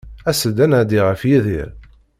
[0.29, 1.69] As-d ad nnadi ɣef Yidir.